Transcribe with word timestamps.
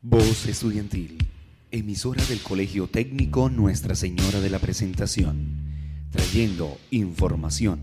Voz 0.00 0.46
Estudiantil, 0.46 1.18
emisora 1.72 2.24
del 2.26 2.40
Colegio 2.40 2.86
Técnico 2.86 3.50
Nuestra 3.50 3.96
Señora 3.96 4.38
de 4.38 4.48
la 4.48 4.60
Presentación, 4.60 5.56
trayendo 6.12 6.78
información, 6.92 7.80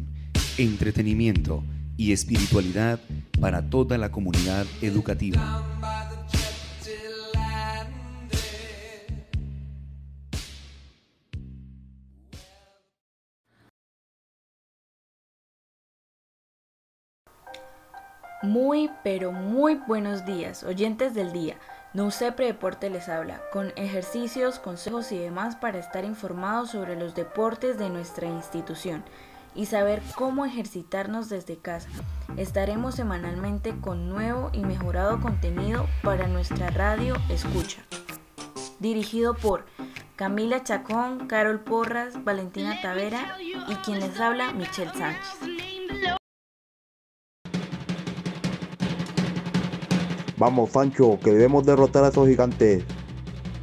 entretenimiento 0.57 1.62
y 1.97 2.13
espiritualidad 2.13 3.01
para 3.41 3.70
toda 3.70 3.97
la 3.97 4.13
comunidad 4.13 4.65
educativa. 4.81 5.62
Muy, 18.41 18.89
pero 19.03 19.34
muy 19.34 19.75
buenos 19.85 20.25
días, 20.25 20.63
oyentes 20.63 21.13
del 21.13 21.34
día. 21.34 21.57
NUCEPRE 21.95 22.48
Deporte 22.48 22.89
les 22.89 23.07
habla, 23.07 23.41
con 23.53 23.71
ejercicios, 23.77 24.59
consejos 24.59 25.13
y 25.13 25.17
demás 25.17 25.55
para 25.55 25.79
estar 25.79 26.03
informados 26.03 26.71
sobre 26.71 26.97
los 26.97 27.15
deportes 27.15 27.77
de 27.77 27.89
nuestra 27.89 28.27
institución 28.27 29.01
y 29.55 29.67
saber 29.67 30.01
cómo 30.15 30.45
ejercitarnos 30.45 31.29
desde 31.29 31.55
casa. 31.55 31.87
Estaremos 32.35 32.95
semanalmente 32.95 33.79
con 33.79 34.09
nuevo 34.09 34.49
y 34.51 34.65
mejorado 34.65 35.21
contenido 35.21 35.87
para 36.03 36.27
nuestra 36.27 36.70
radio 36.70 37.15
Escucha. 37.29 37.85
Dirigido 38.79 39.34
por 39.34 39.65
Camila 40.17 40.65
Chacón, 40.65 41.27
Carol 41.27 41.62
Porras, 41.62 42.25
Valentina 42.25 42.81
Tavera 42.81 43.37
y 43.39 43.75
quien 43.85 44.01
les 44.01 44.20
habla, 44.20 44.51
Michelle 44.51 44.91
Sánchez. 44.91 45.74
Vamos, 50.38 50.70
Fancho, 50.70 51.17
que 51.23 51.31
debemos 51.31 51.66
derrotar 51.66 52.03
a 52.03 52.09
esos 52.09 52.27
gigantes. 52.27 52.84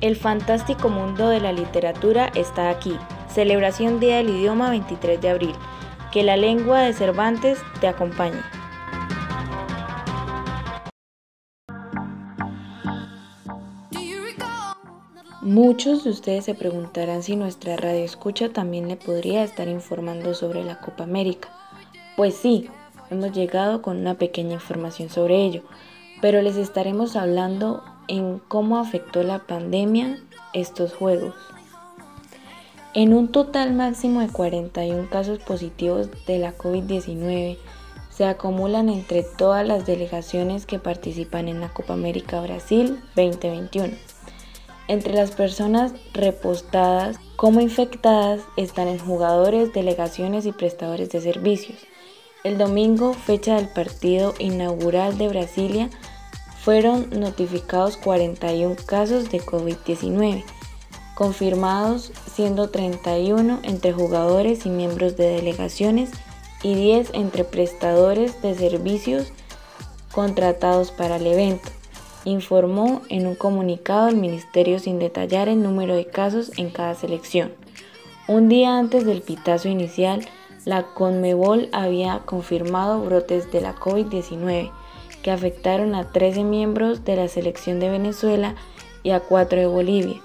El 0.00 0.16
fantástico 0.16 0.88
mundo 0.88 1.28
de 1.28 1.38
la 1.38 1.52
literatura 1.52 2.32
está 2.34 2.70
aquí. 2.70 2.96
Celebración 3.28 4.00
Día 4.00 4.16
del 4.16 4.30
Idioma 4.30 4.70
23 4.70 5.20
de 5.20 5.28
abril. 5.28 5.54
Que 6.12 6.22
la 6.22 6.36
lengua 6.36 6.80
de 6.80 6.94
Cervantes 6.94 7.58
te 7.80 7.88
acompañe. 7.88 8.40
Muchos 15.42 16.04
de 16.04 16.10
ustedes 16.10 16.44
se 16.46 16.54
preguntarán 16.54 17.22
si 17.22 17.36
nuestra 17.36 17.76
radio 17.76 18.04
escucha 18.04 18.48
también 18.48 18.88
le 18.88 18.96
podría 18.96 19.44
estar 19.44 19.68
informando 19.68 20.34
sobre 20.34 20.64
la 20.64 20.80
Copa 20.80 21.04
América. 21.04 21.48
Pues 22.16 22.34
sí, 22.34 22.68
hemos 23.10 23.32
llegado 23.32 23.82
con 23.82 23.98
una 23.98 24.14
pequeña 24.14 24.54
información 24.54 25.10
sobre 25.10 25.44
ello 25.44 25.62
pero 26.22 26.40
les 26.40 26.56
estaremos 26.56 27.16
hablando 27.16 27.82
en 28.08 28.38
cómo 28.38 28.78
afectó 28.78 29.22
la 29.24 29.40
pandemia 29.40 30.18
estos 30.54 30.94
juegos. 30.94 31.34
En 32.94 33.12
un 33.12 33.28
total 33.28 33.74
máximo 33.74 34.20
de 34.20 34.28
41 34.28 35.10
casos 35.10 35.40
positivos 35.40 36.08
de 36.26 36.38
la 36.38 36.56
COVID-19 36.56 37.58
se 38.10 38.24
acumulan 38.24 38.88
entre 38.88 39.24
todas 39.24 39.66
las 39.66 39.84
delegaciones 39.84 40.64
que 40.64 40.78
participan 40.78 41.48
en 41.48 41.60
la 41.60 41.72
Copa 41.72 41.94
América 41.94 42.40
Brasil 42.40 43.00
2021. 43.16 43.94
Entre 44.88 45.14
las 45.14 45.32
personas 45.32 45.92
repostadas 46.12 47.18
como 47.34 47.60
infectadas 47.60 48.42
están 48.56 48.88
en 48.88 48.98
jugadores, 48.98 49.72
delegaciones 49.72 50.46
y 50.46 50.52
prestadores 50.52 51.08
de 51.10 51.20
servicios. 51.20 51.78
El 52.44 52.58
domingo, 52.58 53.14
fecha 53.14 53.54
del 53.56 53.68
partido 53.68 54.34
inaugural 54.38 55.16
de 55.16 55.28
Brasilia, 55.28 55.90
fueron 56.62 57.08
notificados 57.10 57.96
41 57.96 58.76
casos 58.86 59.30
de 59.30 59.40
COVID-19, 59.40 60.44
confirmados 61.16 62.12
siendo 62.32 62.70
31 62.70 63.60
entre 63.64 63.92
jugadores 63.92 64.64
y 64.64 64.70
miembros 64.70 65.16
de 65.16 65.28
delegaciones 65.28 66.10
y 66.62 66.76
10 66.76 67.10
entre 67.14 67.42
prestadores 67.42 68.40
de 68.42 68.54
servicios 68.54 69.32
contratados 70.12 70.92
para 70.92 71.16
el 71.16 71.26
evento, 71.26 71.68
informó 72.24 73.02
en 73.08 73.26
un 73.26 73.34
comunicado 73.34 74.06
el 74.06 74.16
ministerio 74.16 74.78
sin 74.78 75.00
detallar 75.00 75.48
el 75.48 75.62
número 75.62 75.96
de 75.96 76.06
casos 76.06 76.52
en 76.58 76.70
cada 76.70 76.94
selección. 76.94 77.52
Un 78.28 78.48
día 78.48 78.78
antes 78.78 79.04
del 79.04 79.22
pitazo 79.22 79.68
inicial, 79.68 80.24
la 80.64 80.84
Conmebol 80.94 81.68
había 81.72 82.20
confirmado 82.20 83.02
brotes 83.02 83.50
de 83.50 83.62
la 83.62 83.74
COVID-19 83.74 84.70
que 85.22 85.30
afectaron 85.30 85.94
a 85.94 86.10
13 86.10 86.44
miembros 86.44 87.04
de 87.04 87.16
la 87.16 87.28
selección 87.28 87.80
de 87.80 87.90
Venezuela 87.90 88.54
y 89.02 89.10
a 89.10 89.20
4 89.20 89.60
de 89.60 89.66
Bolivia. 89.66 90.20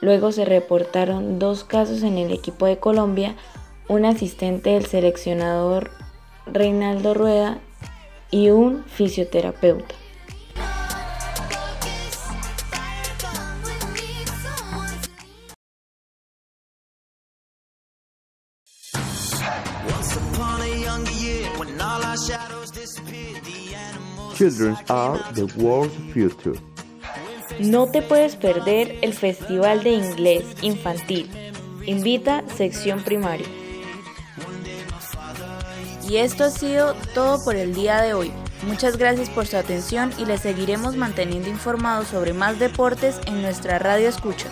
Luego 0.00 0.32
se 0.32 0.44
reportaron 0.44 1.38
dos 1.38 1.64
casos 1.64 2.02
en 2.02 2.18
el 2.18 2.32
equipo 2.32 2.66
de 2.66 2.78
Colombia, 2.78 3.34
un 3.88 4.04
asistente 4.04 4.70
del 4.70 4.86
seleccionador 4.86 5.90
Reinaldo 6.46 7.14
Rueda 7.14 7.58
y 8.30 8.50
un 8.50 8.84
fisioterapeuta. 8.84 9.94
Children 24.38 24.76
are 24.88 25.18
the 25.34 25.46
world's 25.60 25.96
future. 26.12 26.56
No 27.58 27.90
te 27.90 28.02
puedes 28.02 28.36
perder 28.36 28.96
el 29.02 29.12
Festival 29.12 29.82
de 29.82 29.90
Inglés 29.90 30.44
Infantil. 30.62 31.28
Invita 31.86 32.44
sección 32.56 33.02
primaria. 33.02 33.48
Y 36.08 36.18
esto 36.18 36.44
ha 36.44 36.50
sido 36.50 36.94
todo 37.14 37.42
por 37.42 37.56
el 37.56 37.74
día 37.74 38.00
de 38.00 38.14
hoy. 38.14 38.30
Muchas 38.62 38.96
gracias 38.96 39.28
por 39.28 39.48
su 39.48 39.56
atención 39.56 40.12
y 40.18 40.24
les 40.24 40.42
seguiremos 40.42 40.94
manteniendo 40.94 41.48
informados 41.48 42.06
sobre 42.06 42.32
más 42.32 42.60
deportes 42.60 43.18
en 43.26 43.42
nuestra 43.42 43.80
radio 43.80 44.08
escucha. 44.08 44.46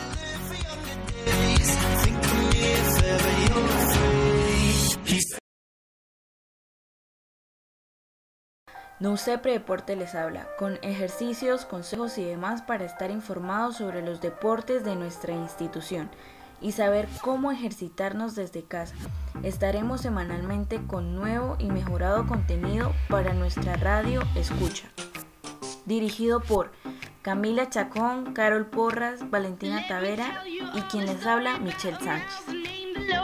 NUCEPRE 8.98 9.52
Deporte 9.52 9.94
les 9.94 10.14
habla, 10.14 10.48
con 10.58 10.78
ejercicios, 10.80 11.66
consejos 11.66 12.16
y 12.16 12.24
demás 12.24 12.62
para 12.62 12.86
estar 12.86 13.10
informados 13.10 13.76
sobre 13.76 14.00
los 14.00 14.22
deportes 14.22 14.84
de 14.84 14.96
nuestra 14.96 15.34
institución 15.34 16.08
y 16.62 16.72
saber 16.72 17.06
cómo 17.20 17.52
ejercitarnos 17.52 18.34
desde 18.34 18.64
casa. 18.64 18.94
Estaremos 19.42 20.00
semanalmente 20.00 20.80
con 20.86 21.14
nuevo 21.14 21.56
y 21.58 21.66
mejorado 21.66 22.26
contenido 22.26 22.94
para 23.10 23.34
nuestra 23.34 23.76
radio 23.76 24.22
Escucha. 24.34 24.88
Dirigido 25.84 26.40
por 26.40 26.72
Camila 27.20 27.68
Chacón, 27.68 28.32
Carol 28.32 28.64
Porras, 28.64 29.28
Valentina 29.28 29.86
Tavera 29.86 30.42
y 30.46 30.80
quien 30.82 31.04
les 31.04 31.26
habla, 31.26 31.58
Michelle 31.58 31.98
Sánchez. 32.00 32.75